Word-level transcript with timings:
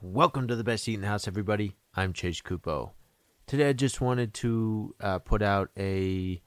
Welcome 0.00 0.46
to 0.46 0.54
the 0.54 0.62
best 0.62 0.84
seat 0.84 0.94
in 0.94 1.00
the 1.00 1.08
house, 1.08 1.26
everybody. 1.26 1.74
I'm 1.92 2.12
Chase 2.12 2.40
Coupeau. 2.40 2.92
Today, 3.48 3.70
I 3.70 3.72
just 3.72 4.00
wanted 4.00 4.32
to 4.34 4.94
uh, 5.00 5.18
put 5.18 5.42
out 5.42 5.70
a 5.76 6.40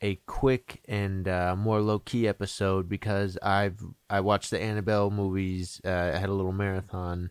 a 0.00 0.16
quick 0.26 0.82
and 0.88 1.28
uh, 1.28 1.54
more 1.56 1.80
low 1.80 2.00
key 2.00 2.26
episode 2.26 2.88
because 2.88 3.38
I've 3.40 3.80
I 4.10 4.18
watched 4.18 4.50
the 4.50 4.60
Annabelle 4.60 5.12
movies. 5.12 5.80
Uh, 5.84 6.10
I 6.14 6.18
had 6.18 6.30
a 6.30 6.34
little 6.34 6.50
marathon 6.50 7.30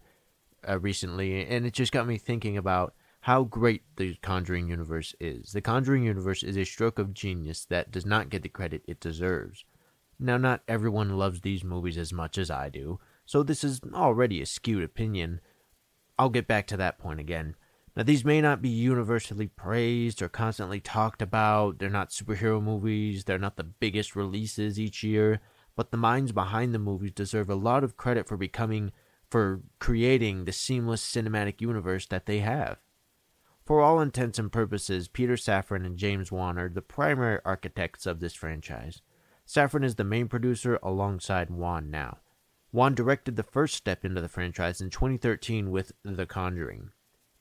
uh, 0.66 0.80
recently, 0.80 1.45
and 1.45 1.66
it 1.66 1.73
just 1.73 1.92
got 1.92 2.08
me 2.08 2.17
thinking 2.17 2.55
about 2.55 2.94
how 3.20 3.44
great 3.44 3.84
the 3.98 4.16
Conjuring 4.22 4.70
universe 4.70 5.14
is. 5.20 5.52
The 5.52 5.59
Conjuring 5.59 6.05
universe 6.05 6.42
is 6.42 6.55
a 6.55 6.64
stroke 6.64 7.00
of 7.00 7.14
genius 7.14 7.66
that 7.66 7.92
does 7.92 8.05
not 8.05 8.30
get 8.30 8.44
the 8.44 8.50
credit 8.50 8.81
it 8.88 9.02
deserves. 9.02 9.66
Now, 10.20 10.38
not 10.38 10.64
everyone 10.70 11.17
loves 11.17 11.42
these 11.42 11.66
movies 11.66 11.98
as 11.98 12.14
much 12.14 12.38
as 12.38 12.50
I 12.50 12.70
do, 12.70 13.02
so 13.26 13.44
this 13.44 13.66
is 13.66 13.81
already 13.94 14.42
a 14.42 14.45
skewed 14.45 14.81
opinion 14.81 15.42
I'll 16.18 16.30
get 16.30 16.48
back 16.48 16.68
to 16.68 16.78
that 16.78 16.98
point 16.98 17.20
again. 17.20 17.55
Now, 17.96 18.04
these 18.04 18.26
may 18.26 18.42
not 18.42 18.62
be 18.62 18.70
universally 18.70 19.48
praised 19.48 20.22
or 20.22 20.28
constantly 20.28 20.82
talked 20.82 21.22
about. 21.22 21.80
They're 21.80 21.89
not 21.89 22.09
superhero 22.09 22.62
movies. 22.62 23.23
They're 23.23 23.39
not 23.39 23.56
the 23.56 23.64
biggest 23.64 24.16
releases 24.16 24.80
each 24.80 25.02
year. 25.04 25.39
But 25.76 25.92
the 25.92 25.98
minds 25.98 26.31
behind 26.31 26.73
the 26.73 26.80
movies 26.80 27.12
deserve 27.12 27.50
a 27.50 27.56
lot 27.56 27.84
of 27.84 27.98
credit 27.98 28.28
for 28.28 28.38
becoming, 28.38 28.92
for 29.30 29.62
creating 29.80 30.44
the 30.44 30.52
seamless 30.52 31.04
cinematic 31.04 31.62
universe 31.62 32.06
that 32.08 32.26
they 32.26 32.39
have. 32.39 32.78
For 33.66 33.82
all 33.82 34.00
intents 34.00 34.38
and 34.38 34.52
purposes, 34.52 35.08
Peter 35.08 35.34
Safran 35.34 35.86
and 35.86 35.98
James 35.98 36.32
Wan 36.32 36.58
are 36.58 36.70
the 36.70 36.82
primary 36.82 37.39
architects 37.44 38.06
of 38.06 38.20
this 38.20 38.34
franchise. 38.34 39.02
Safran 39.48 39.84
is 39.84 39.95
the 39.95 40.04
main 40.04 40.28
producer 40.28 40.80
alongside 40.84 41.50
Wan 41.50 41.89
now. 41.89 42.20
Wan 42.76 42.94
directed 42.94 43.38
the 43.38 43.42
first 43.44 43.73
step 43.73 44.04
into 44.04 44.20
the 44.20 44.28
franchise 44.28 44.81
in 44.81 44.90
2013 44.90 45.72
with 45.72 45.94
The 46.04 46.26
Conjuring. 46.26 46.90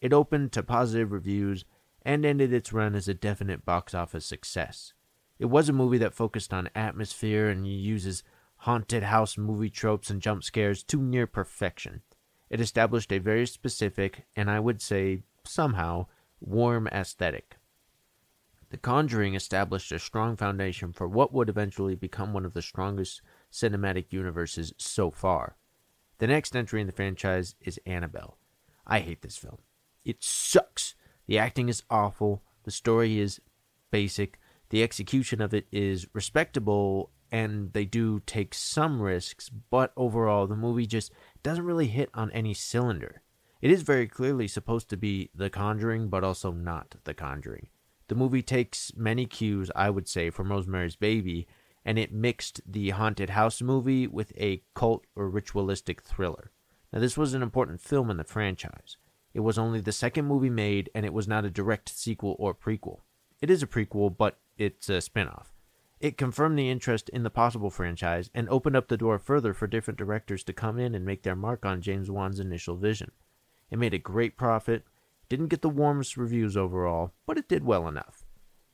It 0.00 0.12
opened 0.12 0.52
to 0.52 0.62
positive 0.62 1.10
reviews 1.10 1.64
and 2.02 2.24
ended 2.24 2.52
its 2.52 2.72
run 2.72 2.94
as 2.94 3.08
a 3.08 3.14
definite 3.14 3.64
box 3.64 3.94
office 3.94 4.24
success. 4.24 4.92
It 5.40 5.46
was 5.46 5.68
a 5.68 5.72
movie 5.72 5.98
that 5.98 6.14
focused 6.14 6.54
on 6.54 6.70
atmosphere 6.76 7.48
and 7.48 7.66
uses 7.66 8.22
haunted 8.58 9.02
house 9.02 9.36
movie 9.36 9.70
tropes 9.70 10.08
and 10.08 10.22
jump 10.22 10.44
scares 10.44 10.84
to 10.84 11.02
near 11.02 11.26
perfection. 11.26 12.02
It 12.48 12.60
established 12.60 13.10
a 13.10 13.18
very 13.18 13.48
specific, 13.48 14.26
and 14.36 14.48
I 14.48 14.60
would 14.60 14.80
say 14.80 15.24
somehow, 15.42 16.06
warm 16.40 16.86
aesthetic. 16.86 17.56
The 18.70 18.76
Conjuring 18.76 19.34
established 19.34 19.90
a 19.90 19.98
strong 19.98 20.36
foundation 20.36 20.92
for 20.92 21.08
what 21.08 21.32
would 21.32 21.48
eventually 21.48 21.96
become 21.96 22.32
one 22.32 22.44
of 22.44 22.54
the 22.54 22.62
strongest 22.62 23.20
cinematic 23.54 24.06
universes 24.10 24.74
so 24.76 25.10
far. 25.12 25.56
The 26.18 26.26
next 26.26 26.56
entry 26.56 26.80
in 26.80 26.88
the 26.88 26.92
franchise 26.92 27.54
is 27.60 27.78
Annabelle. 27.86 28.36
I 28.86 28.98
hate 29.00 29.22
this 29.22 29.36
film. 29.36 29.58
It 30.04 30.22
sucks. 30.22 30.94
The 31.26 31.38
acting 31.38 31.68
is 31.68 31.84
awful. 31.88 32.42
The 32.64 32.70
story 32.70 33.18
is 33.18 33.40
basic. 33.90 34.38
The 34.70 34.82
execution 34.82 35.40
of 35.40 35.54
it 35.54 35.66
is 35.70 36.08
respectable, 36.12 37.10
and 37.30 37.72
they 37.72 37.84
do 37.84 38.20
take 38.26 38.54
some 38.54 39.00
risks, 39.00 39.48
but 39.48 39.92
overall, 39.96 40.46
the 40.46 40.56
movie 40.56 40.86
just 40.86 41.12
doesn't 41.42 41.64
really 41.64 41.86
hit 41.86 42.10
on 42.12 42.30
any 42.32 42.54
cylinder. 42.54 43.22
It 43.62 43.70
is 43.70 43.82
very 43.82 44.06
clearly 44.06 44.48
supposed 44.48 44.90
to 44.90 44.96
be 44.96 45.30
The 45.34 45.48
Conjuring, 45.48 46.08
but 46.08 46.24
also 46.24 46.50
not 46.50 46.96
The 47.04 47.14
Conjuring. 47.14 47.68
The 48.08 48.14
movie 48.14 48.42
takes 48.42 48.92
many 48.96 49.26
cues, 49.26 49.70
I 49.74 49.90
would 49.90 50.08
say, 50.08 50.28
from 50.28 50.50
Rosemary's 50.50 50.96
Baby, 50.96 51.46
and 51.84 51.98
it 51.98 52.12
mixed 52.12 52.60
the 52.66 52.90
haunted 52.90 53.30
house 53.30 53.60
movie 53.60 54.06
with 54.06 54.32
a 54.36 54.62
cult 54.74 55.06
or 55.14 55.28
ritualistic 55.28 56.02
thriller. 56.02 56.50
Now, 56.92 57.00
this 57.00 57.16
was 57.16 57.34
an 57.34 57.42
important 57.42 57.80
film 57.80 58.10
in 58.10 58.16
the 58.16 58.24
franchise. 58.24 58.96
It 59.34 59.40
was 59.40 59.58
only 59.58 59.80
the 59.80 59.92
second 59.92 60.26
movie 60.26 60.50
made, 60.50 60.90
and 60.94 61.04
it 61.04 61.12
was 61.12 61.26
not 61.26 61.44
a 61.44 61.50
direct 61.50 61.88
sequel 61.88 62.36
or 62.38 62.54
prequel. 62.54 63.00
It 63.40 63.50
is 63.50 63.62
a 63.62 63.66
prequel, 63.66 64.16
but 64.16 64.38
it's 64.56 64.88
a 64.88 65.00
spin 65.00 65.26
off. 65.26 65.52
It 66.00 66.18
confirmed 66.18 66.58
the 66.58 66.70
interest 66.70 67.08
in 67.08 67.22
the 67.22 67.30
possible 67.30 67.70
franchise 67.70 68.30
and 68.34 68.48
opened 68.48 68.76
up 68.76 68.88
the 68.88 68.96
door 68.96 69.18
further 69.18 69.52
for 69.54 69.66
different 69.66 69.98
directors 69.98 70.44
to 70.44 70.52
come 70.52 70.78
in 70.78 70.94
and 70.94 71.04
make 71.04 71.22
their 71.22 71.34
mark 71.34 71.64
on 71.64 71.80
James 71.80 72.10
Wan's 72.10 72.38
initial 72.38 72.76
vision. 72.76 73.10
It 73.70 73.78
made 73.78 73.94
a 73.94 73.98
great 73.98 74.36
profit, 74.36 74.84
didn't 75.28 75.48
get 75.48 75.62
the 75.62 75.68
warmest 75.68 76.16
reviews 76.16 76.56
overall, 76.56 77.12
but 77.26 77.38
it 77.38 77.48
did 77.48 77.64
well 77.64 77.88
enough. 77.88 78.23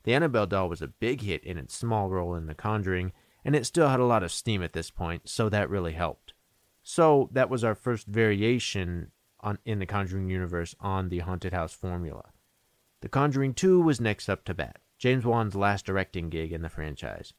The 0.04 0.14
Annabelle 0.14 0.46
doll 0.46 0.68
was 0.68 0.82
a 0.82 0.88
big 0.88 1.22
hit 1.22 1.44
in 1.44 1.58
its 1.58 1.76
small 1.76 2.08
role 2.08 2.34
in 2.34 2.46
The 2.46 2.54
Conjuring, 2.54 3.12
and 3.44 3.54
it 3.54 3.66
still 3.66 3.88
had 3.88 4.00
a 4.00 4.06
lot 4.06 4.22
of 4.22 4.32
steam 4.32 4.62
at 4.62 4.72
this 4.72 4.90
point, 4.90 5.28
so 5.28 5.48
that 5.48 5.70
really 5.70 5.92
helped. 5.92 6.34
So 6.82 7.28
that 7.32 7.50
was 7.50 7.64
our 7.64 7.74
first 7.74 8.06
variation 8.06 9.12
on 9.40 9.58
in 9.64 9.78
the 9.78 9.86
Conjuring 9.86 10.28
universe 10.28 10.74
on 10.80 11.08
the 11.08 11.20
haunted 11.20 11.52
house 11.52 11.72
formula. 11.72 12.30
The 13.00 13.08
Conjuring 13.08 13.54
2 13.54 13.80
was 13.80 14.00
next 14.00 14.28
up 14.28 14.44
to 14.44 14.54
bat, 14.54 14.78
James 14.98 15.24
Wan's 15.24 15.54
last 15.54 15.86
directing 15.86 16.28
gig 16.28 16.52
in 16.52 16.62
the 16.62 16.68
franchise. 16.68 17.32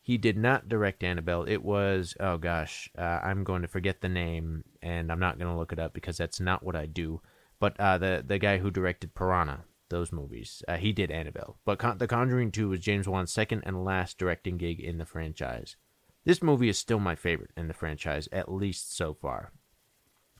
He 0.00 0.16
did 0.16 0.38
not 0.38 0.68
direct 0.68 1.04
Annabelle. 1.04 1.44
It 1.44 1.62
was, 1.62 2.14
oh 2.18 2.38
gosh, 2.38 2.90
uh, 2.96 3.20
I'm 3.22 3.44
going 3.44 3.62
to 3.62 3.68
forget 3.68 4.00
the 4.00 4.08
name, 4.08 4.64
and 4.80 5.12
I'm 5.12 5.20
not 5.20 5.38
going 5.38 5.52
to 5.52 5.58
look 5.58 5.72
it 5.72 5.78
up 5.78 5.92
because 5.92 6.16
that's 6.16 6.40
not 6.40 6.62
what 6.62 6.76
I 6.76 6.86
do. 6.86 7.20
But 7.58 7.78
uh, 7.78 7.98
the 7.98 8.24
the 8.26 8.38
guy 8.38 8.58
who 8.58 8.70
directed 8.70 9.14
Piranha, 9.14 9.64
those 9.88 10.12
movies. 10.12 10.62
Uh, 10.68 10.76
he 10.76 10.92
did 10.92 11.10
Annabelle, 11.10 11.58
but 11.64 11.78
Con- 11.78 11.98
The 11.98 12.06
Conjuring 12.06 12.52
2 12.52 12.68
was 12.68 12.80
James 12.80 13.08
Wan's 13.08 13.32
second 13.32 13.62
and 13.64 13.84
last 13.84 14.18
directing 14.18 14.56
gig 14.56 14.80
in 14.80 14.98
the 14.98 15.06
franchise. 15.06 15.76
This 16.24 16.42
movie 16.42 16.68
is 16.68 16.78
still 16.78 16.98
my 16.98 17.14
favorite 17.14 17.50
in 17.56 17.68
the 17.68 17.74
franchise, 17.74 18.28
at 18.32 18.52
least 18.52 18.94
so 18.96 19.14
far. 19.14 19.52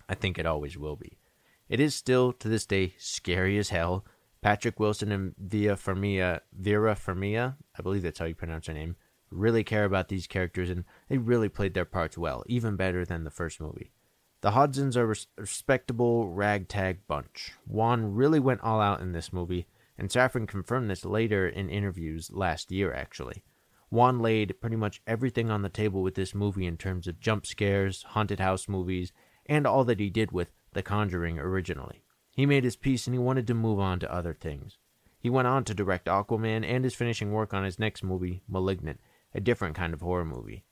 I 0.09 0.15
think 0.15 0.39
it 0.39 0.47
always 0.47 0.77
will 0.77 0.97
be. 0.97 1.19
It 1.69 1.81
is 1.81 1.95
still, 1.95 2.33
to 2.35 2.49
this 2.49 2.67
day, 2.67 2.95
scary 2.99 3.59
as 3.59 3.71
hell. 3.71 4.05
Patrick 4.41 4.79
Wilson 4.79 5.13
and 5.13 5.35
Via 5.39 5.77
Fermia, 5.77 6.41
Vera 6.53 6.95
Fermia, 6.95 7.57
I 7.79 7.83
believe 7.83 8.03
that's 8.03 8.19
how 8.19 8.27
you 8.27 8.35
pronounce 8.35 8.67
her 8.69 8.73
name, 8.73 8.97
really 9.31 9.65
care 9.65 9.85
about 9.85 10.09
these 10.09 10.27
characters 10.27 10.71
and 10.71 10.85
they 11.09 11.19
really 11.19 11.49
played 11.49 11.75
their 11.75 11.85
parts 11.85 12.17
well, 12.17 12.45
even 12.47 12.77
better 12.77 13.05
than 13.05 13.25
the 13.25 13.31
first 13.31 13.61
movie. 13.61 13.93
The 14.41 14.53
Hodgsons 14.53 14.97
are 14.97 15.11
a 15.11 15.17
respectable 15.41 16.29
ragtag 16.29 17.09
bunch. 17.09 17.55
Wan 17.67 18.15
really 18.15 18.39
went 18.39 18.61
all 18.61 18.81
out 18.81 19.01
in 19.01 19.11
this 19.11 19.33
movie, 19.33 19.67
and 19.99 20.09
Safran 20.09 20.47
confirmed 20.47 20.89
this 20.89 21.05
later 21.05 21.49
in 21.49 21.69
interviews 21.69 22.31
last 22.31 22.71
year, 22.71 22.95
actually. 22.95 23.43
Wan 23.91 24.21
laid 24.21 24.61
pretty 24.61 24.77
much 24.77 25.03
everything 25.09 25.51
on 25.51 25.63
the 25.63 25.69
table 25.69 26.03
with 26.03 26.15
this 26.15 26.37
movie 26.37 26.67
in 26.67 26.77
terms 26.77 27.09
of 27.09 27.19
jump 27.19 27.47
scares, 27.47 28.05
haunted 28.05 28.39
house 28.39 28.69
movies, 28.69 29.13
and 29.47 29.67
all 29.67 29.83
that 29.85 29.99
he 29.99 30.09
did 30.09 30.31
with 30.31 30.53
The 30.73 30.85
Conjuring 30.85 31.41
originally. 31.41 32.05
He 32.37 32.47
made 32.47 32.63
his 32.63 32.77
peace 32.77 33.09
and 33.09 33.15
he 33.15 33.19
wanted 33.19 33.49
to 33.49 33.55
move 33.55 33.81
on 33.81 33.99
to 34.01 34.15
other 34.15 34.35
things. 34.35 34.79
He 35.19 35.31
went 35.31 35.49
on 35.49 35.65
to 35.65 35.75
direct 35.75 36.07
Aquaman 36.07 36.65
and 36.65 36.87
is 36.87 36.95
finishing 36.95 37.33
work 37.33 37.53
on 37.53 37.65
his 37.65 37.81
next 37.81 38.05
movie, 38.05 38.43
Malignant, 38.47 39.01
a 39.35 39.41
different 39.41 39.75
kind 39.75 39.93
of 39.93 40.01
horror 40.01 40.25
movie. 40.25 40.65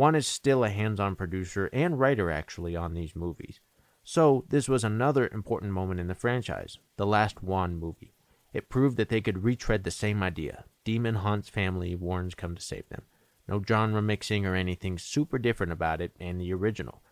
Wan 0.00 0.14
is 0.14 0.26
still 0.26 0.64
a 0.64 0.70
hands 0.70 0.98
on 0.98 1.14
producer 1.14 1.68
and 1.74 2.00
writer, 2.00 2.30
actually, 2.30 2.74
on 2.74 2.94
these 2.94 3.14
movies. 3.14 3.60
So, 4.02 4.46
this 4.48 4.66
was 4.66 4.82
another 4.82 5.28
important 5.28 5.72
moment 5.72 6.00
in 6.00 6.06
the 6.06 6.14
franchise, 6.14 6.78
the 6.96 7.04
last 7.04 7.42
Wan 7.42 7.76
movie. 7.76 8.14
It 8.54 8.70
proved 8.70 8.96
that 8.96 9.10
they 9.10 9.20
could 9.20 9.44
retread 9.44 9.84
the 9.84 9.90
same 9.90 10.22
idea 10.22 10.64
Demon 10.84 11.16
Hunt's 11.16 11.50
family 11.50 11.94
Warrens 11.94 12.34
come 12.34 12.54
to 12.54 12.62
save 12.62 12.88
them. 12.88 13.02
No 13.46 13.62
genre 13.62 14.00
mixing 14.00 14.46
or 14.46 14.54
anything 14.54 14.96
super 14.96 15.36
different 15.36 15.70
about 15.70 16.00
it 16.00 16.16
and 16.18 16.40
the 16.40 16.54
original. 16.54 17.02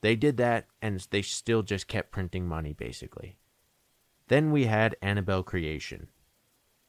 They 0.00 0.16
did 0.16 0.38
that, 0.38 0.68
and 0.80 1.06
they 1.10 1.20
still 1.20 1.62
just 1.62 1.86
kept 1.86 2.12
printing 2.12 2.48
money, 2.48 2.72
basically. 2.72 3.36
Then 4.28 4.52
we 4.52 4.64
had 4.64 4.96
Annabelle 5.02 5.42
Creation, 5.42 6.08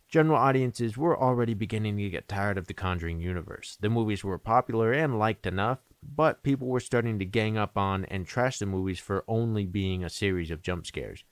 General 0.10 0.40
audiences 0.40 0.98
were 0.98 1.22
already 1.22 1.54
beginning 1.54 1.96
to 1.98 2.10
get 2.10 2.28
tired 2.28 2.58
of 2.58 2.66
the 2.66 2.74
Conjuring 2.74 3.20
universe. 3.20 3.78
The 3.80 3.92
movies 3.92 4.24
were 4.24 4.40
popular 4.40 4.92
and 4.92 5.20
liked 5.20 5.46
enough, 5.46 5.78
but 6.02 6.42
people 6.42 6.68
were 6.68 6.80
starting 6.80 7.20
to 7.20 7.26
gang 7.26 7.60
up 7.60 7.78
on 7.78 8.06
and 8.06 8.26
trash 8.26 8.58
the 8.58 8.66
movies 8.66 8.98
for 8.98 9.24
only 9.28 9.68
being 9.68 10.04
a 10.04 10.10
series 10.10 10.50
of 10.50 10.64
jump 10.64 10.88
scares. 10.88 11.24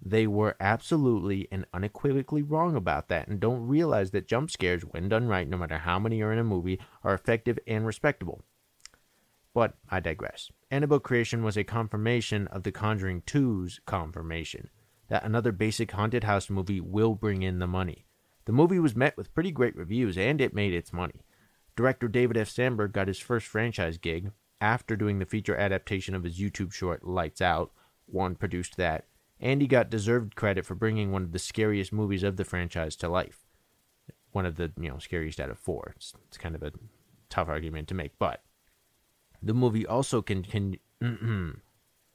They 0.00 0.28
were 0.28 0.54
absolutely 0.60 1.48
and 1.50 1.66
unequivocally 1.74 2.42
wrong 2.42 2.76
about 2.76 3.08
that 3.08 3.26
and 3.26 3.40
don't 3.40 3.66
realize 3.66 4.12
that 4.12 4.28
jump 4.28 4.52
scares, 4.52 4.82
when 4.82 5.08
done 5.08 5.26
right, 5.26 5.48
no 5.48 5.58
matter 5.58 5.78
how 5.78 5.98
many 5.98 6.22
are 6.22 6.32
in 6.32 6.38
a 6.38 6.44
movie, 6.44 6.78
are 7.02 7.14
effective 7.14 7.58
and 7.66 7.84
respectable. 7.84 8.44
But 9.52 9.74
I 9.88 9.98
digress. 9.98 10.52
Annabelle 10.70 11.00
Creation 11.00 11.42
was 11.42 11.56
a 11.56 11.64
confirmation 11.64 12.46
of 12.46 12.62
The 12.62 12.70
Conjuring 12.70 13.22
2's 13.22 13.80
confirmation. 13.86 14.70
that 15.08 15.24
another 15.24 15.50
basic 15.50 15.90
haunted 15.90 16.22
house 16.22 16.48
movie 16.48 16.80
will 16.80 17.16
bring 17.16 17.42
in 17.42 17.58
the 17.58 17.66
money. 17.66 18.06
The 18.46 18.52
movie 18.52 18.78
was 18.78 18.96
met 18.96 19.16
with 19.16 19.34
pretty 19.34 19.50
great 19.50 19.76
reviews 19.76 20.16
and 20.16 20.40
it 20.40 20.54
made 20.54 20.72
its 20.72 20.92
money. 20.92 21.22
Director 21.76 22.08
David 22.08 22.36
F. 22.36 22.48
Sandberg 22.48 22.92
got 22.92 23.08
his 23.08 23.18
first 23.18 23.46
franchise 23.46 23.98
gig 23.98 24.32
after 24.60 24.96
doing 24.96 25.18
the 25.18 25.26
feature 25.26 25.56
adaptation 25.56 26.14
of 26.14 26.24
his 26.24 26.38
YouTube 26.38 26.72
short 26.72 27.04
Lights 27.04 27.40
Out. 27.40 27.70
Wan 28.06 28.34
produced 28.34 28.76
that, 28.76 29.06
and 29.38 29.60
he 29.62 29.68
got 29.68 29.88
deserved 29.88 30.36
credit 30.36 30.66
for 30.66 30.74
bringing 30.74 31.12
one 31.12 31.22
of 31.22 31.32
the 31.32 31.38
scariest 31.38 31.92
movies 31.92 32.22
of 32.22 32.36
the 32.36 32.44
franchise 32.44 32.96
to 32.96 33.08
life. 33.08 33.46
One 34.32 34.46
of 34.46 34.56
the, 34.56 34.72
you 34.78 34.90
know, 34.90 34.98
scariest 34.98 35.40
out 35.40 35.50
of 35.50 35.58
four. 35.58 35.94
It's, 35.96 36.12
it's 36.28 36.36
kind 36.36 36.54
of 36.54 36.62
a 36.62 36.72
tough 37.28 37.48
argument 37.48 37.88
to 37.88 37.94
make, 37.94 38.18
but 38.18 38.42
the 39.42 39.54
movie 39.54 39.86
also 39.86 40.22
can, 40.22 40.42
can 40.42 40.76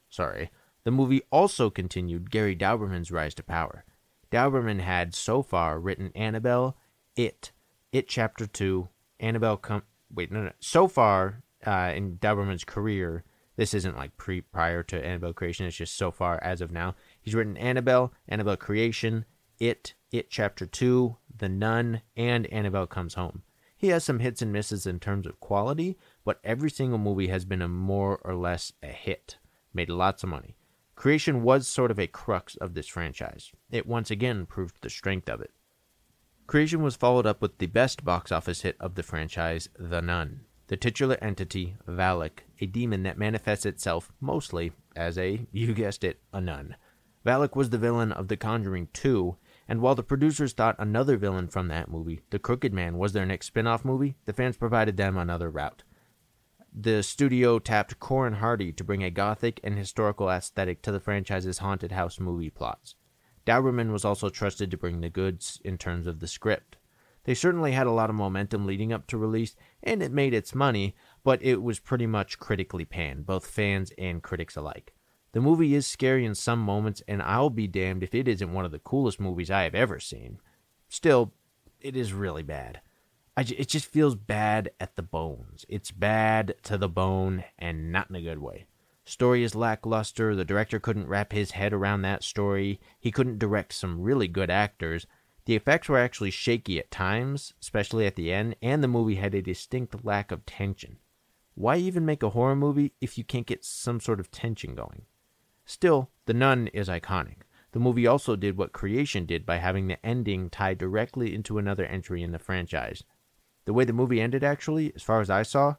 sorry. 0.08 0.50
The 0.84 0.90
movie 0.92 1.22
also 1.32 1.70
continued 1.70 2.30
Gary 2.30 2.54
Dauberman's 2.54 3.10
rise 3.10 3.34
to 3.34 3.42
power. 3.42 3.84
Dauberman 4.30 4.80
had 4.80 5.14
so 5.14 5.42
far 5.42 5.78
written 5.78 6.10
Annabelle, 6.14 6.76
It, 7.14 7.52
It 7.92 8.08
Chapter 8.08 8.46
2, 8.46 8.88
Annabelle 9.20 9.56
come 9.56 9.82
wait, 10.12 10.30
no 10.30 10.42
no. 10.42 10.52
So 10.60 10.88
far 10.88 11.42
uh, 11.66 11.92
in 11.94 12.18
Dauberman's 12.18 12.64
career, 12.64 13.24
this 13.56 13.74
isn't 13.74 13.96
like 13.96 14.16
pre 14.16 14.40
prior 14.40 14.82
to 14.84 15.04
Annabelle 15.04 15.32
creation, 15.32 15.66
it's 15.66 15.76
just 15.76 15.96
so 15.96 16.10
far 16.10 16.38
as 16.42 16.60
of 16.60 16.70
now. 16.70 16.94
He's 17.20 17.34
written 17.34 17.56
Annabelle, 17.56 18.12
Annabelle 18.28 18.56
Creation, 18.56 19.24
It, 19.58 19.94
It 20.12 20.30
Chapter 20.30 20.66
2, 20.66 21.16
The 21.38 21.48
Nun, 21.48 22.02
and 22.16 22.46
Annabelle 22.46 22.86
Comes 22.86 23.14
Home. 23.14 23.42
He 23.76 23.88
has 23.88 24.04
some 24.04 24.20
hits 24.20 24.40
and 24.40 24.52
misses 24.52 24.86
in 24.86 25.00
terms 25.00 25.26
of 25.26 25.40
quality, 25.40 25.98
but 26.24 26.40
every 26.42 26.70
single 26.70 26.98
movie 26.98 27.28
has 27.28 27.44
been 27.44 27.62
a 27.62 27.68
more 27.68 28.18
or 28.24 28.34
less 28.34 28.72
a 28.82 28.88
hit. 28.88 29.36
Made 29.74 29.90
lots 29.90 30.22
of 30.22 30.30
money. 30.30 30.55
Creation 30.96 31.42
was 31.42 31.68
sort 31.68 31.90
of 31.90 31.98
a 31.98 32.06
crux 32.06 32.56
of 32.56 32.72
this 32.72 32.88
franchise. 32.88 33.52
It 33.70 33.86
once 33.86 34.10
again 34.10 34.46
proved 34.46 34.78
the 34.80 34.90
strength 34.90 35.28
of 35.28 35.42
it. 35.42 35.52
Creation 36.46 36.82
was 36.82 36.96
followed 36.96 37.26
up 37.26 37.42
with 37.42 37.58
the 37.58 37.66
best 37.66 38.04
box 38.04 38.32
office 38.32 38.62
hit 38.62 38.76
of 38.80 38.94
the 38.94 39.02
franchise, 39.02 39.68
The 39.78 40.00
Nun. 40.00 40.40
The 40.68 40.76
titular 40.76 41.16
entity, 41.20 41.76
Valak, 41.86 42.40
a 42.60 42.66
demon 42.66 43.02
that 43.04 43.18
manifests 43.18 43.66
itself 43.66 44.10
mostly 44.20 44.72
as 44.96 45.16
a, 45.18 45.46
you 45.52 45.74
guessed 45.74 46.02
it, 46.02 46.18
a 46.32 46.40
nun. 46.40 46.76
Valak 47.24 47.54
was 47.54 47.70
the 47.70 47.78
villain 47.78 48.10
of 48.10 48.28
The 48.28 48.36
Conjuring 48.36 48.88
2, 48.92 49.36
and 49.68 49.80
while 49.80 49.94
the 49.94 50.02
producers 50.02 50.52
thought 50.52 50.76
another 50.78 51.16
villain 51.16 51.46
from 51.46 51.68
that 51.68 51.90
movie, 51.90 52.22
The 52.30 52.38
Crooked 52.38 52.72
Man, 52.72 52.98
was 52.98 53.12
their 53.12 53.26
next 53.26 53.46
spin 53.46 53.66
off 53.66 53.84
movie, 53.84 54.16
the 54.24 54.32
fans 54.32 54.56
provided 54.56 54.96
them 54.96 55.16
another 55.16 55.50
route. 55.50 55.84
The 56.78 57.02
studio 57.02 57.58
tapped 57.58 57.98
Corin 58.00 58.34
Hardy 58.34 58.70
to 58.70 58.84
bring 58.84 59.02
a 59.02 59.10
gothic 59.10 59.60
and 59.64 59.78
historical 59.78 60.28
aesthetic 60.28 60.82
to 60.82 60.92
the 60.92 61.00
franchise's 61.00 61.56
haunted 61.56 61.90
house 61.90 62.20
movie 62.20 62.50
plots. 62.50 62.96
Dauberman 63.46 63.92
was 63.92 64.04
also 64.04 64.28
trusted 64.28 64.70
to 64.70 64.76
bring 64.76 65.00
the 65.00 65.08
goods 65.08 65.58
in 65.64 65.78
terms 65.78 66.06
of 66.06 66.20
the 66.20 66.28
script. 66.28 66.76
They 67.24 67.32
certainly 67.32 67.72
had 67.72 67.86
a 67.86 67.92
lot 67.92 68.10
of 68.10 68.16
momentum 68.16 68.66
leading 68.66 68.92
up 68.92 69.06
to 69.06 69.16
release, 69.16 69.56
and 69.82 70.02
it 70.02 70.12
made 70.12 70.34
its 70.34 70.54
money, 70.54 70.94
but 71.24 71.42
it 71.42 71.62
was 71.62 71.78
pretty 71.78 72.06
much 72.06 72.38
critically 72.38 72.84
panned, 72.84 73.24
both 73.24 73.46
fans 73.46 73.90
and 73.96 74.22
critics 74.22 74.54
alike. 74.54 74.92
The 75.32 75.40
movie 75.40 75.74
is 75.74 75.86
scary 75.86 76.26
in 76.26 76.34
some 76.34 76.58
moments, 76.58 77.02
and 77.08 77.22
I'll 77.22 77.48
be 77.48 77.66
damned 77.66 78.02
if 78.02 78.14
it 78.14 78.28
isn't 78.28 78.52
one 78.52 78.66
of 78.66 78.70
the 78.70 78.78
coolest 78.78 79.18
movies 79.18 79.50
I 79.50 79.62
have 79.62 79.74
ever 79.74 79.98
seen. 79.98 80.40
Still, 80.90 81.32
it 81.80 81.96
is 81.96 82.12
really 82.12 82.42
bad. 82.42 82.82
It 83.38 83.68
just 83.68 83.86
feels 83.86 84.14
bad 84.14 84.70
at 84.80 84.96
the 84.96 85.02
bones. 85.02 85.66
It's 85.68 85.90
bad 85.90 86.54
to 86.62 86.78
the 86.78 86.88
bone, 86.88 87.44
and 87.58 87.92
not 87.92 88.08
in 88.08 88.16
a 88.16 88.22
good 88.22 88.38
way. 88.38 88.66
Story 89.04 89.42
is 89.42 89.54
lackluster. 89.54 90.34
The 90.34 90.44
director 90.44 90.80
couldn't 90.80 91.06
wrap 91.06 91.32
his 91.32 91.50
head 91.50 91.72
around 91.72 92.02
that 92.02 92.24
story. 92.24 92.80
He 92.98 93.12
couldn't 93.12 93.38
direct 93.38 93.74
some 93.74 94.00
really 94.00 94.26
good 94.26 94.50
actors. 94.50 95.06
The 95.44 95.54
effects 95.54 95.88
were 95.88 95.98
actually 95.98 96.30
shaky 96.32 96.78
at 96.78 96.90
times, 96.90 97.52
especially 97.60 98.06
at 98.06 98.16
the 98.16 98.32
end, 98.32 98.56
and 98.62 98.82
the 98.82 98.88
movie 98.88 99.14
had 99.16 99.34
a 99.34 99.42
distinct 99.42 100.04
lack 100.04 100.32
of 100.32 100.44
tension. 100.46 100.96
Why 101.54 101.76
even 101.76 102.04
make 102.04 102.22
a 102.22 102.30
horror 102.30 102.56
movie 102.56 102.94
if 103.00 103.16
you 103.16 103.22
can't 103.22 103.46
get 103.46 103.64
some 103.64 104.00
sort 104.00 104.18
of 104.18 104.30
tension 104.30 104.74
going? 104.74 105.02
Still, 105.64 106.10
The 106.24 106.34
Nun 106.34 106.68
is 106.68 106.88
iconic. 106.88 107.42
The 107.72 107.80
movie 107.80 108.06
also 108.06 108.34
did 108.34 108.56
what 108.56 108.72
Creation 108.72 109.26
did 109.26 109.44
by 109.44 109.58
having 109.58 109.86
the 109.86 110.04
ending 110.04 110.50
tied 110.50 110.78
directly 110.78 111.34
into 111.34 111.58
another 111.58 111.84
entry 111.84 112.22
in 112.22 112.32
the 112.32 112.38
franchise. 112.38 113.04
The 113.66 113.74
way 113.74 113.84
the 113.84 113.92
movie 113.92 114.20
ended, 114.20 114.42
actually, 114.42 114.92
as 114.96 115.02
far 115.02 115.20
as 115.20 115.28
I 115.28 115.42
saw, 115.42 115.74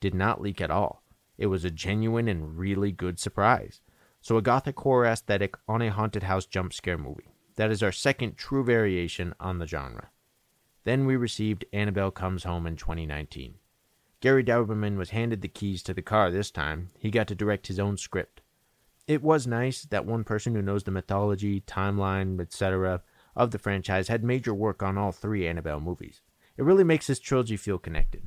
did 0.00 0.14
not 0.14 0.40
leak 0.40 0.60
at 0.60 0.70
all. 0.70 1.02
It 1.36 1.46
was 1.46 1.64
a 1.64 1.70
genuine 1.70 2.28
and 2.28 2.56
really 2.56 2.90
good 2.90 3.18
surprise. 3.18 3.82
So, 4.22 4.38
a 4.38 4.42
gothic 4.42 4.78
horror 4.80 5.04
aesthetic 5.04 5.54
on 5.68 5.82
a 5.82 5.90
haunted 5.90 6.22
house 6.22 6.46
jump 6.46 6.72
scare 6.72 6.96
movie. 6.96 7.34
That 7.56 7.70
is 7.70 7.82
our 7.82 7.92
second 7.92 8.36
true 8.36 8.64
variation 8.64 9.34
on 9.38 9.58
the 9.58 9.66
genre. 9.66 10.08
Then 10.84 11.06
we 11.06 11.16
received 11.16 11.66
Annabelle 11.72 12.10
Comes 12.10 12.44
Home 12.44 12.66
in 12.66 12.76
2019. 12.76 13.56
Gary 14.20 14.42
Dauberman 14.42 14.96
was 14.96 15.10
handed 15.10 15.42
the 15.42 15.48
keys 15.48 15.82
to 15.82 15.92
the 15.92 16.02
car 16.02 16.30
this 16.30 16.50
time. 16.50 16.90
He 16.98 17.10
got 17.10 17.26
to 17.28 17.34
direct 17.34 17.66
his 17.66 17.78
own 17.78 17.98
script 17.98 18.40
it 19.06 19.22
was 19.22 19.46
nice 19.46 19.82
that 19.82 20.06
one 20.06 20.24
person 20.24 20.54
who 20.54 20.62
knows 20.62 20.84
the 20.84 20.90
mythology, 20.90 21.60
timeline, 21.60 22.40
etc. 22.40 23.02
of 23.36 23.50
the 23.50 23.58
franchise 23.58 24.08
had 24.08 24.24
major 24.24 24.54
work 24.54 24.82
on 24.82 24.96
all 24.96 25.12
three 25.12 25.46
Annabelle 25.46 25.80
movies. 25.80 26.22
It 26.56 26.62
really 26.62 26.84
makes 26.84 27.06
this 27.06 27.18
trilogy 27.18 27.56
feel 27.56 27.78
connected. 27.78 28.26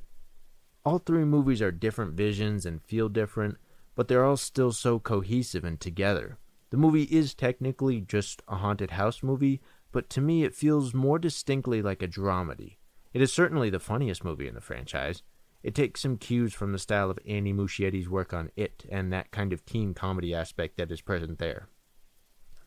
All 0.83 1.00
three 1.00 1.25
movies 1.25 1.62
are 1.62 1.71
different 1.71 2.13
visions 2.13 2.65
and 2.65 2.81
feel 2.81 3.09
different, 3.09 3.57
but 3.95 4.07
they're 4.07 4.25
all 4.25 4.38
still 4.38 4.71
so 4.71 5.00
cohesive 5.00 5.63
and 5.63 5.79
together. 5.79 6.38
The 6.69 6.77
movie 6.77 7.03
is 7.03 7.33
technically 7.33 8.01
just 8.01 8.41
a 8.47 8.57
haunted 8.57 8.91
house 8.91 9.24
movie, 9.24 9.62
but 9.91 10.09
to 10.12 10.21
me 10.21 10.44
it 10.44 10.56
feels 10.56 10.94
more 10.94 11.19
distinctly 11.19 11.81
like 11.81 12.01
a 12.01 12.07
dramedy. 12.07 12.77
It 13.13 13.21
is 13.21 13.31
certainly 13.31 13.69
the 13.69 13.79
funniest 13.79 14.24
movie 14.24 14.47
in 14.47 14.56
the 14.56 14.62
franchise, 14.62 15.23
it 15.63 15.75
takes 15.75 16.01
some 16.01 16.18
cues 16.18 16.53
from 16.53 16.71
the 16.71 16.80
style 16.80 17.09
of 17.09 17.19
Andy 17.27 17.51
Muschietti's 17.51 18.07
work 18.07 18.33
on 18.33 18.51
It 18.56 18.85
and 18.89 19.12
that 19.12 19.31
kind 19.31 19.51
of 19.51 19.65
teen 19.65 19.94
comedy 19.94 20.33
aspect 20.33 20.77
that 20.77 20.91
is 20.91 21.01
present 21.01 21.39
there. 21.39 21.68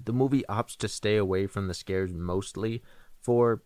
The 0.02 0.12
movie 0.12 0.44
opts 0.48 0.76
to 0.76 0.88
stay 0.88 1.16
away 1.16 1.46
from 1.46 1.68
the 1.68 1.74
scares 1.74 2.12
mostly 2.12 2.82
for 3.20 3.62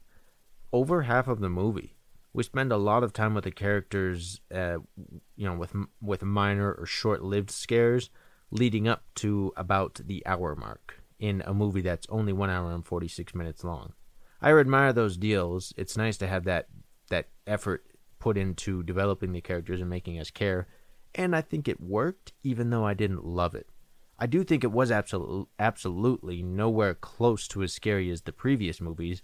over 0.75 1.03
half 1.03 1.29
of 1.29 1.39
the 1.39 1.49
movie. 1.49 1.95
We 2.33 2.43
spend 2.43 2.73
a 2.73 2.77
lot 2.77 3.05
of 3.05 3.13
time 3.13 3.33
with 3.33 3.45
the 3.45 3.53
characters, 3.53 4.41
uh, 4.53 4.79
you 5.37 5.47
know, 5.47 5.55
with 5.55 5.73
with 6.03 6.25
minor 6.25 6.73
or 6.73 6.85
short-lived 6.85 7.51
scares, 7.51 8.11
leading 8.51 8.89
up 8.89 9.05
to 9.23 9.53
about 9.57 10.01
the 10.05 10.21
hour 10.27 10.57
mark 10.57 11.01
in 11.21 11.45
a 11.47 11.55
movie 11.55 11.81
that's 11.81 12.09
only 12.11 12.33
one 12.33 12.51
hour 12.51 12.73
and 12.73 12.85
forty-six 12.85 13.37
minutes 13.37 13.63
long. 13.63 13.93
I 14.43 14.53
admire 14.53 14.93
those 14.93 15.17
deals. 15.17 15.73
It's 15.77 15.97
nice 15.97 16.17
to 16.19 16.27
have 16.27 16.43
that 16.45 16.67
that 17.09 17.29
effort 17.47 17.87
put 18.19 18.37
into 18.37 18.83
developing 18.83 19.33
the 19.33 19.41
characters 19.41 19.81
and 19.81 19.89
making 19.89 20.19
us 20.19 20.33
care, 20.33 20.67
and 21.15 21.37
I 21.37 21.41
think 21.41 21.69
it 21.69 21.81
worked, 21.81 22.33
even 22.43 22.71
though 22.71 22.85
I 22.85 22.95
didn't 22.95 23.25
love 23.25 23.55
it. 23.55 23.69
I 24.19 24.27
do 24.27 24.43
think 24.43 24.65
it 24.65 24.73
was 24.73 24.91
absolutely, 24.91 25.47
absolutely 25.61 26.43
nowhere 26.43 26.95
close 26.95 27.47
to 27.49 27.63
as 27.63 27.73
scary 27.73 28.11
as 28.11 28.23
the 28.23 28.33
previous 28.33 28.81
movies, 28.81 29.23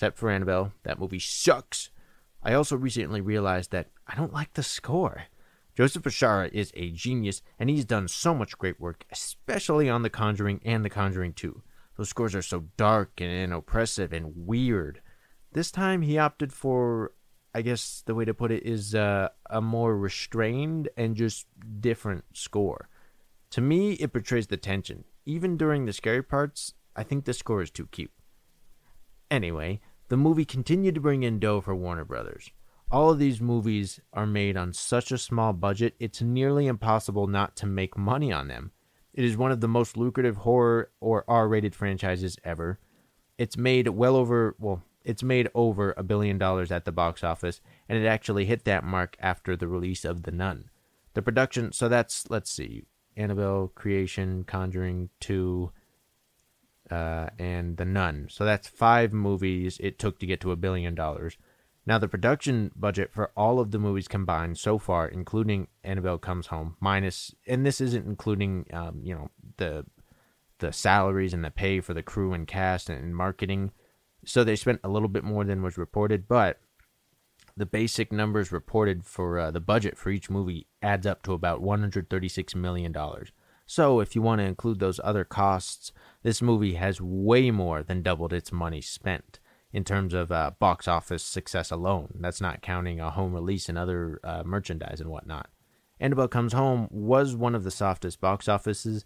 except 0.00 0.16
for 0.16 0.30
Annabelle. 0.30 0.72
That 0.84 0.98
movie 0.98 1.18
sucks. 1.18 1.90
I 2.42 2.54
also 2.54 2.74
recently 2.74 3.20
realized 3.20 3.70
that 3.72 3.90
I 4.06 4.16
don't 4.16 4.32
like 4.32 4.54
the 4.54 4.62
score. 4.62 5.24
Joseph 5.76 6.04
Bishara 6.04 6.50
is 6.54 6.72
a 6.74 6.90
genius, 6.90 7.42
and 7.58 7.68
he's 7.68 7.84
done 7.84 8.08
so 8.08 8.34
much 8.34 8.56
great 8.56 8.80
work, 8.80 9.04
especially 9.12 9.90
on 9.90 10.00
The 10.00 10.08
Conjuring 10.08 10.62
and 10.64 10.82
The 10.86 10.88
Conjuring 10.88 11.34
2. 11.34 11.62
Those 11.98 12.08
scores 12.08 12.34
are 12.34 12.40
so 12.40 12.64
dark 12.78 13.20
and 13.20 13.52
oppressive 13.52 14.14
and 14.14 14.32
weird. 14.34 15.02
This 15.52 15.70
time 15.70 16.00
he 16.00 16.16
opted 16.16 16.50
for 16.50 17.12
I 17.54 17.60
guess 17.60 18.02
the 18.06 18.14
way 18.14 18.24
to 18.24 18.32
put 18.32 18.52
it 18.52 18.62
is 18.62 18.94
uh, 18.94 19.28
a 19.50 19.60
more 19.60 19.98
restrained 19.98 20.88
and 20.96 21.14
just 21.14 21.46
different 21.78 22.24
score. 22.32 22.88
To 23.50 23.60
me, 23.60 23.94
it 23.94 24.14
portrays 24.14 24.46
the 24.46 24.56
tension. 24.56 25.04
Even 25.26 25.58
during 25.58 25.84
the 25.84 25.92
scary 25.92 26.22
parts, 26.22 26.72
I 26.96 27.02
think 27.02 27.26
the 27.26 27.34
score 27.34 27.60
is 27.60 27.70
too 27.70 27.88
cute. 27.88 28.12
Anyway, 29.30 29.80
the 30.10 30.16
movie 30.16 30.44
continued 30.44 30.96
to 30.96 31.00
bring 31.00 31.22
in 31.22 31.38
dough 31.38 31.60
for 31.60 31.74
Warner 31.74 32.04
Brothers. 32.04 32.50
All 32.90 33.10
of 33.10 33.20
these 33.20 33.40
movies 33.40 34.00
are 34.12 34.26
made 34.26 34.56
on 34.56 34.72
such 34.72 35.12
a 35.12 35.18
small 35.18 35.52
budget, 35.52 35.94
it's 36.00 36.20
nearly 36.20 36.66
impossible 36.66 37.28
not 37.28 37.54
to 37.56 37.66
make 37.66 37.96
money 37.96 38.32
on 38.32 38.48
them. 38.48 38.72
It 39.14 39.22
is 39.22 39.36
one 39.36 39.52
of 39.52 39.60
the 39.60 39.68
most 39.68 39.96
lucrative 39.96 40.38
horror 40.38 40.90
or 41.00 41.24
R 41.28 41.46
rated 41.46 41.76
franchises 41.76 42.36
ever. 42.42 42.80
It's 43.38 43.56
made 43.56 43.86
well 43.86 44.16
over, 44.16 44.56
well, 44.58 44.82
it's 45.04 45.22
made 45.22 45.48
over 45.54 45.94
a 45.96 46.02
billion 46.02 46.38
dollars 46.38 46.72
at 46.72 46.84
the 46.84 46.92
box 46.92 47.22
office, 47.22 47.60
and 47.88 47.96
it 47.96 48.06
actually 48.06 48.46
hit 48.46 48.64
that 48.64 48.82
mark 48.82 49.16
after 49.20 49.56
the 49.56 49.68
release 49.68 50.04
of 50.04 50.24
The 50.24 50.32
Nun. 50.32 50.70
The 51.14 51.22
production, 51.22 51.70
so 51.70 51.88
that's, 51.88 52.28
let's 52.28 52.50
see, 52.50 52.82
Annabelle, 53.16 53.70
Creation, 53.76 54.42
Conjuring 54.42 55.10
2, 55.20 55.70
uh, 56.90 57.30
and 57.38 57.76
The 57.76 57.84
Nun. 57.84 58.26
So 58.30 58.44
that's 58.44 58.68
five 58.68 59.12
movies 59.12 59.78
it 59.80 59.98
took 59.98 60.18
to 60.18 60.26
get 60.26 60.40
to 60.40 60.52
a 60.52 60.56
billion 60.56 60.94
dollars. 60.94 61.36
Now, 61.86 61.98
the 61.98 62.08
production 62.08 62.70
budget 62.76 63.10
for 63.12 63.32
all 63.36 63.58
of 63.58 63.70
the 63.70 63.78
movies 63.78 64.06
combined 64.06 64.58
so 64.58 64.78
far, 64.78 65.08
including 65.08 65.68
Annabelle 65.82 66.18
Comes 66.18 66.48
Home, 66.48 66.76
minus, 66.78 67.34
and 67.46 67.64
this 67.64 67.80
isn't 67.80 68.06
including, 68.06 68.66
um, 68.72 69.00
you 69.02 69.14
know, 69.14 69.30
the 69.56 69.86
the 70.58 70.72
salaries 70.72 71.32
and 71.32 71.42
the 71.42 71.50
pay 71.50 71.80
for 71.80 71.94
the 71.94 72.02
crew 72.02 72.32
and 72.34 72.46
cast 72.46 72.90
and 72.90 73.16
marketing. 73.16 73.72
So 74.26 74.44
they 74.44 74.56
spent 74.56 74.80
a 74.84 74.88
little 74.88 75.08
bit 75.08 75.24
more 75.24 75.42
than 75.42 75.62
was 75.62 75.78
reported, 75.78 76.28
but 76.28 76.60
the 77.56 77.66
basic 77.66 78.12
numbers 78.12 78.52
reported 78.52 79.04
for 79.04 79.38
uh, 79.38 79.50
the 79.50 79.60
budget 79.60 79.98
for 79.98 80.10
each 80.10 80.30
movie 80.30 80.66
adds 80.82 81.06
up 81.06 81.22
to 81.22 81.32
about 81.32 81.62
136 81.62 82.54
million 82.54 82.92
dollars. 82.92 83.32
So 83.70 84.00
if 84.00 84.16
you 84.16 84.20
want 84.22 84.40
to 84.40 84.46
include 84.46 84.80
those 84.80 84.98
other 85.04 85.22
costs, 85.22 85.92
this 86.24 86.42
movie 86.42 86.74
has 86.74 87.00
way 87.00 87.52
more 87.52 87.84
than 87.84 88.02
doubled 88.02 88.32
its 88.32 88.50
money 88.50 88.80
spent 88.80 89.38
in 89.72 89.84
terms 89.84 90.12
of 90.12 90.32
uh, 90.32 90.50
box 90.58 90.88
office 90.88 91.22
success 91.22 91.70
alone. 91.70 92.14
That's 92.18 92.40
not 92.40 92.62
counting 92.62 92.98
a 92.98 93.12
home 93.12 93.32
release 93.32 93.68
and 93.68 93.78
other 93.78 94.18
uh, 94.24 94.42
merchandise 94.44 95.00
and 95.00 95.08
whatnot. 95.08 95.50
Annabelle 96.00 96.26
Comes 96.26 96.52
Home 96.52 96.88
was 96.90 97.36
one 97.36 97.54
of 97.54 97.62
the 97.62 97.70
softest 97.70 98.20
box 98.20 98.48
offices 98.48 99.04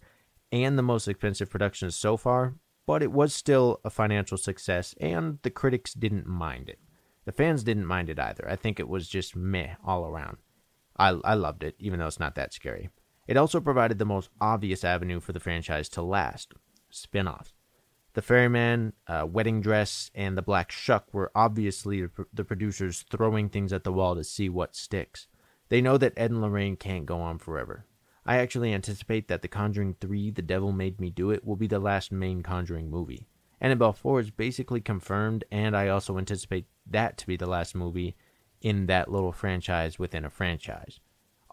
and 0.50 0.78
the 0.78 0.83
most 0.83 1.09
expensive 1.09 1.50
productions 1.50 1.94
so 1.94 2.16
far, 2.16 2.54
but 2.87 3.02
it 3.02 3.12
was 3.12 3.35
still 3.35 3.83
a 3.85 3.90
financial 3.90 4.38
success, 4.38 4.94
and 4.99 5.40
the 5.42 5.50
critics 5.50 5.92
didn't 5.92 6.26
mind 6.26 6.71
it. 6.71 6.78
The 7.26 7.33
fans 7.33 7.64
didn't 7.64 7.85
mind 7.85 8.09
it 8.09 8.18
either. 8.18 8.49
I 8.49 8.56
think 8.56 8.80
it 8.80 8.88
was 8.88 9.09
just 9.09 9.37
meh 9.37 9.75
all 9.85 10.06
around. 10.06 10.38
I, 10.97 11.09
I 11.23 11.35
loved 11.35 11.62
it, 11.62 11.76
even 11.78 11.99
though 11.99 12.06
it's 12.06 12.18
not 12.18 12.35
that 12.37 12.54
scary. 12.54 12.88
It 13.26 13.37
also 13.37 13.61
provided 13.61 13.99
the 13.99 14.04
most 14.04 14.31
obvious 14.40 14.85
avenue 14.85 15.21
for 15.21 15.33
the 15.33 15.40
franchise 15.40 15.88
to 15.90 16.02
last 16.02 16.52
spin 16.90 17.26
offs. 17.26 17.54
The 18.12 18.23
Ferryman, 18.23 18.93
uh, 19.09 19.26
Wedding 19.28 19.61
Dress, 19.61 20.11
and 20.14 20.38
The 20.38 20.43
Black 20.43 20.71
Shuck 20.71 21.12
were 21.12 21.33
obviously 21.35 22.07
the 22.33 22.45
producers 22.45 23.04
throwing 23.11 23.49
things 23.49 23.73
at 23.73 23.83
the 23.83 23.93
wall 23.93 24.14
to 24.14 24.23
see 24.23 24.49
what 24.49 24.76
sticks. 24.76 25.26
They 25.69 25.81
know 25.81 25.99
that 25.99 26.12
Ed 26.16 26.31
and 26.31 26.40
Lorraine 26.40 26.76
can't 26.76 27.07
go 27.07 27.21
on 27.21 27.38
forever. 27.38 27.87
I 28.25 28.37
actually 28.37 28.73
anticipate 28.73 29.28
that 29.28 29.43
The 29.43 29.49
Conjuring 29.49 29.97
3 30.00 30.31
The 30.31 30.43
Devil 30.43 30.73
Made 30.73 31.00
Me 31.00 31.11
Do 31.11 31.31
It 31.31 31.45
will 31.45 31.57
be 31.57 31.66
the 31.66 31.81
last 31.81 32.12
main 32.12 32.43
Conjuring 32.43 32.88
movie. 32.88 33.26
Annabelle 33.61 33.93
4 33.93 34.21
is 34.21 34.31
basically 34.31 34.81
confirmed, 34.81 35.45
and 35.50 35.76
I 35.76 35.88
also 35.88 36.16
anticipate 36.16 36.66
that 36.87 37.16
to 37.19 37.26
be 37.26 37.37
the 37.37 37.47
last 37.47 37.75
movie 37.75 38.14
in 38.61 38.87
that 38.87 39.11
little 39.11 39.33
franchise 39.33 39.99
within 39.99 40.25
a 40.25 40.31
franchise. 40.31 41.00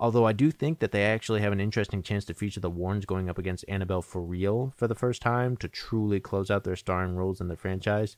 Although 0.01 0.25
I 0.25 0.33
do 0.33 0.49
think 0.49 0.79
that 0.79 0.91
they 0.91 1.05
actually 1.05 1.41
have 1.41 1.53
an 1.53 1.59
interesting 1.59 2.01
chance 2.01 2.25
to 2.25 2.33
feature 2.33 2.59
the 2.59 2.71
Warrens 2.71 3.05
going 3.05 3.29
up 3.29 3.37
against 3.37 3.63
Annabelle 3.67 4.01
for 4.01 4.23
real 4.23 4.73
for 4.75 4.87
the 4.87 4.95
first 4.95 5.21
time 5.21 5.55
to 5.57 5.67
truly 5.67 6.19
close 6.19 6.49
out 6.49 6.63
their 6.63 6.75
starring 6.75 7.15
roles 7.15 7.39
in 7.39 7.49
the 7.49 7.55
franchise. 7.55 8.17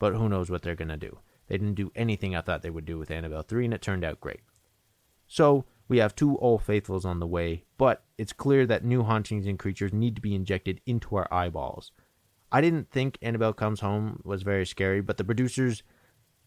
But 0.00 0.14
who 0.14 0.28
knows 0.28 0.50
what 0.50 0.62
they're 0.62 0.74
going 0.74 0.88
to 0.88 0.96
do. 0.96 1.20
They 1.46 1.56
didn't 1.56 1.76
do 1.76 1.92
anything 1.94 2.34
I 2.34 2.40
thought 2.40 2.62
they 2.62 2.70
would 2.70 2.84
do 2.84 2.98
with 2.98 3.12
Annabelle 3.12 3.42
3, 3.42 3.66
and 3.66 3.74
it 3.74 3.80
turned 3.80 4.04
out 4.04 4.20
great. 4.20 4.40
So, 5.28 5.66
we 5.86 5.98
have 5.98 6.16
two 6.16 6.36
Old 6.38 6.64
Faithfuls 6.64 7.04
on 7.04 7.20
the 7.20 7.28
way, 7.28 7.64
but 7.78 8.02
it's 8.18 8.32
clear 8.32 8.66
that 8.66 8.84
new 8.84 9.04
hauntings 9.04 9.46
and 9.46 9.56
creatures 9.56 9.92
need 9.92 10.16
to 10.16 10.22
be 10.22 10.34
injected 10.34 10.80
into 10.84 11.14
our 11.14 11.32
eyeballs. 11.32 11.92
I 12.50 12.60
didn't 12.60 12.90
think 12.90 13.18
Annabelle 13.22 13.52
Comes 13.52 13.80
Home 13.80 14.20
was 14.24 14.42
very 14.42 14.66
scary, 14.66 15.00
but 15.00 15.16
the 15.16 15.24
producers, 15.24 15.84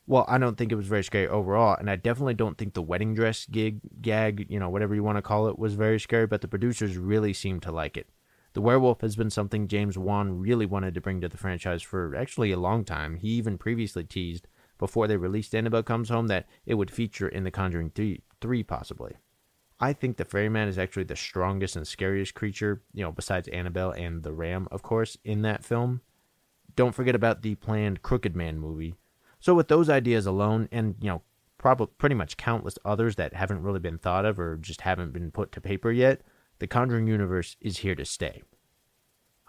well, 0.05 0.25
I 0.27 0.37
don't 0.37 0.57
think 0.57 0.71
it 0.71 0.75
was 0.75 0.87
very 0.87 1.03
scary 1.03 1.27
overall, 1.27 1.77
and 1.79 1.89
I 1.89 1.95
definitely 1.95 2.33
don't 2.33 2.57
think 2.57 2.73
the 2.73 2.81
wedding 2.81 3.15
dress 3.15 3.45
gig, 3.45 3.79
gag, 4.01 4.47
you 4.49 4.59
know, 4.59 4.69
whatever 4.69 4.93
you 4.93 5.03
want 5.03 5.17
to 5.17 5.21
call 5.21 5.47
it, 5.47 5.57
was 5.57 5.75
very 5.75 5.99
scary, 5.99 6.27
but 6.27 6.41
the 6.41 6.47
producers 6.47 6.97
really 6.97 7.33
seemed 7.33 7.61
to 7.63 7.71
like 7.71 7.95
it. 7.95 8.09
The 8.53 8.61
werewolf 8.61 9.01
has 9.01 9.15
been 9.15 9.29
something 9.29 9.67
James 9.67 9.97
Wan 9.97 10.39
really 10.39 10.65
wanted 10.65 10.93
to 10.93 11.01
bring 11.01 11.21
to 11.21 11.29
the 11.29 11.37
franchise 11.37 11.81
for 11.81 12.15
actually 12.15 12.51
a 12.51 12.59
long 12.59 12.83
time. 12.83 13.15
He 13.17 13.29
even 13.29 13.57
previously 13.57 14.03
teased, 14.03 14.47
before 14.77 15.07
they 15.07 15.17
released 15.17 15.55
Annabelle 15.55 15.83
Comes 15.83 16.09
Home, 16.09 16.27
that 16.27 16.47
it 16.65 16.75
would 16.75 16.91
feature 16.91 17.27
in 17.27 17.45
The 17.45 17.51
Conjuring 17.51 17.91
3, 17.91 18.21
3 18.41 18.63
possibly. 18.63 19.13
I 19.79 19.93
think 19.93 20.17
the 20.17 20.25
Ferryman 20.25 20.67
is 20.67 20.77
actually 20.77 21.05
the 21.05 21.15
strongest 21.15 21.75
and 21.75 21.87
scariest 21.87 22.33
creature, 22.35 22.83
you 22.93 23.03
know, 23.03 23.11
besides 23.11 23.47
Annabelle 23.47 23.91
and 23.91 24.23
the 24.23 24.33
Ram, 24.33 24.67
of 24.71 24.81
course, 24.83 25.17
in 25.23 25.41
that 25.43 25.63
film. 25.63 26.01
Don't 26.75 26.95
forget 26.95 27.15
about 27.15 27.41
the 27.41 27.55
planned 27.55 28.01
Crooked 28.01 28.35
Man 28.35 28.59
movie. 28.59 28.95
So 29.43 29.53
with 29.53 29.67
those 29.67 29.89
ideas 29.89 30.25
alone, 30.25 30.69
and 30.71 30.95
you 31.01 31.09
know, 31.09 31.21
probably 31.57 31.87
pretty 31.97 32.15
much 32.15 32.37
countless 32.37 32.79
others 32.85 33.17
that 33.17 33.33
haven't 33.33 33.61
really 33.61 33.81
been 33.81 33.97
thought 33.97 34.23
of 34.23 34.39
or 34.39 34.55
just 34.55 34.79
haven't 34.81 35.11
been 35.11 35.31
put 35.31 35.51
to 35.51 35.59
paper 35.59 35.91
yet, 35.91 36.21
the 36.59 36.65
Conjuring 36.65 37.07
universe 37.07 37.57
is 37.59 37.79
here 37.79 37.93
to 37.93 38.05
stay. 38.05 38.41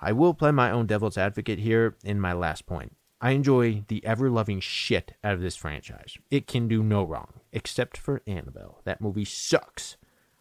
I 0.00 0.10
will 0.10 0.34
play 0.34 0.50
my 0.50 0.72
own 0.72 0.88
devil's 0.88 1.16
advocate 1.16 1.60
here 1.60 1.94
in 2.02 2.20
my 2.20 2.32
last 2.32 2.66
point. 2.66 2.96
I 3.20 3.30
enjoy 3.30 3.84
the 3.86 4.04
ever 4.04 4.28
loving 4.28 4.58
shit 4.58 5.14
out 5.22 5.34
of 5.34 5.40
this 5.40 5.54
franchise. 5.54 6.18
It 6.28 6.48
can 6.48 6.66
do 6.66 6.82
no 6.82 7.04
wrong, 7.04 7.34
except 7.52 7.96
for 7.96 8.20
Annabelle. 8.26 8.80
That 8.82 9.00
movie 9.00 9.24
sucks. 9.24 9.96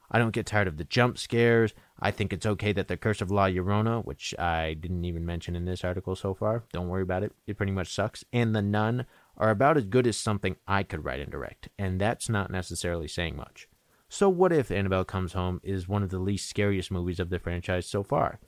I 0.09 0.17
don't 0.17 0.33
get 0.33 0.47
tired 0.47 0.67
of 0.67 0.77
the 0.77 0.83
jump 0.83 1.19
scares. 1.19 1.75
I 1.99 2.09
think 2.09 2.33
it's 2.33 2.45
okay 2.45 2.73
that 2.73 2.87
the 2.87 2.97
Curse 2.97 3.21
of 3.21 3.29
La 3.29 3.45
Llorona, 3.45 4.03
which 4.03 4.33
I 4.39 4.73
didn't 4.73 5.05
even 5.05 5.27
mention 5.27 5.55
in 5.55 5.65
this 5.65 5.83
article 5.83 6.15
so 6.15 6.33
far, 6.33 6.63
don't 6.73 6.89
worry 6.89 7.03
about 7.03 7.21
it. 7.21 7.33
It 7.45 7.57
pretty 7.57 7.71
much 7.71 7.93
sucks. 7.93 8.23
And 8.33 8.55
The 8.55 8.63
Nun 8.63 9.05
are 9.37 9.49
about 9.49 9.77
as 9.77 9.85
good 9.85 10.07
as 10.07 10.17
something 10.17 10.55
I 10.67 10.83
could 10.83 11.03
write 11.03 11.19
and 11.19 11.31
direct, 11.31 11.69
and 11.77 11.99
that's 11.99 12.29
not 12.29 12.51
necessarily 12.51 13.07
saying 13.07 13.35
much. 13.35 13.67
So, 14.09 14.29
what 14.29 14.53
if 14.53 14.69
Annabelle 14.69 15.05
Comes 15.05 15.33
Home 15.33 15.59
is 15.63 15.87
one 15.87 16.03
of 16.03 16.09
the 16.09 16.19
least 16.19 16.47
scariest 16.47 16.91
movies 16.91 17.19
of 17.19 17.29
the 17.29 17.39
franchise 17.39 17.87
so 17.87 18.03
far? 18.03 18.39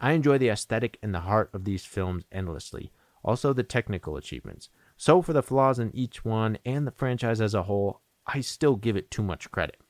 I 0.00 0.12
enjoy 0.12 0.38
the 0.38 0.48
aesthetic 0.48 0.96
and 1.02 1.12
the 1.12 1.20
heart 1.20 1.50
of 1.52 1.64
these 1.64 1.84
films 1.84 2.24
endlessly, 2.30 2.92
also 3.24 3.52
the 3.52 3.64
technical 3.64 4.16
achievements. 4.16 4.68
So, 4.96 5.20
for 5.22 5.32
the 5.32 5.42
flaws 5.42 5.78
in 5.78 5.94
each 5.94 6.24
one 6.24 6.58
and 6.64 6.86
the 6.86 6.92
franchise 6.92 7.40
as 7.40 7.54
a 7.54 7.64
whole, 7.64 8.02
I 8.26 8.40
still 8.40 8.76
give 8.76 8.96
it 8.96 9.10
too 9.10 9.22
much 9.22 9.50
credit. 9.50 9.80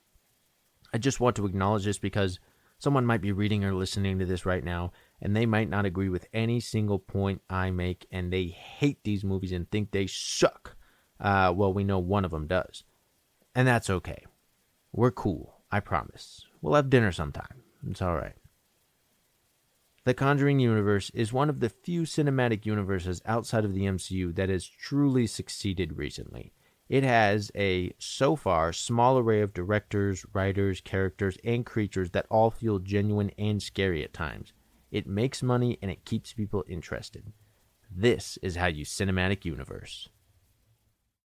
I 0.93 0.97
just 0.97 1.19
want 1.19 1.35
to 1.35 1.45
acknowledge 1.45 1.85
this 1.85 1.99
because 1.99 2.39
someone 2.79 3.05
might 3.05 3.21
be 3.21 3.31
reading 3.31 3.63
or 3.63 3.73
listening 3.75 4.17
to 4.17 4.25
this 4.25 4.45
right 4.45 4.63
now 4.63 4.91
and 5.21 5.35
they 5.35 5.45
might 5.45 5.69
not 5.69 5.85
agree 5.85 6.09
with 6.09 6.27
any 6.33 6.59
single 6.59 6.99
point 6.99 7.41
I 7.49 7.71
make 7.71 8.07
and 8.11 8.31
they 8.31 8.47
hate 8.47 9.03
these 9.03 9.23
movies 9.23 9.51
and 9.51 9.69
think 9.69 9.91
they 9.91 10.07
suck. 10.07 10.75
Uh, 11.19 11.53
well, 11.55 11.73
we 11.73 11.83
know 11.83 11.99
one 11.99 12.25
of 12.25 12.31
them 12.31 12.47
does. 12.47 12.83
And 13.53 13.67
that's 13.67 13.89
okay. 13.89 14.25
We're 14.93 15.11
cool, 15.11 15.61
I 15.71 15.79
promise. 15.79 16.45
We'll 16.61 16.75
have 16.75 16.89
dinner 16.89 17.11
sometime. 17.11 17.63
It's 17.87 18.01
all 18.01 18.15
right. 18.15 18.35
The 20.05 20.13
Conjuring 20.13 20.59
universe 20.59 21.11
is 21.13 21.33
one 21.33 21.49
of 21.49 21.59
the 21.59 21.69
few 21.69 22.03
cinematic 22.03 22.65
universes 22.65 23.21
outside 23.25 23.65
of 23.65 23.73
the 23.73 23.83
MCU 23.83 24.33
that 24.35 24.49
has 24.49 24.65
truly 24.65 25.27
succeeded 25.27 25.97
recently. 25.97 26.53
It 26.87 27.03
has 27.03 27.51
a, 27.53 27.93
so 27.99 28.35
far, 28.35 28.73
small 28.73 29.19
array 29.19 29.41
of 29.41 29.53
directors, 29.53 30.25
writers, 30.33 30.81
characters, 30.81 31.37
and 31.43 31.65
creatures 31.65 32.11
that 32.11 32.25
all 32.29 32.49
feel 32.49 32.79
genuine 32.79 33.31
and 33.37 33.61
scary 33.61 34.03
at 34.03 34.13
times. 34.13 34.53
It 34.91 35.07
makes 35.07 35.43
money 35.43 35.77
and 35.81 35.91
it 35.91 36.05
keeps 36.05 36.33
people 36.33 36.63
interested. 36.67 37.31
This 37.89 38.37
is 38.41 38.55
how 38.55 38.67
you 38.67 38.85
cinematic 38.85 39.45
universe. 39.45 40.09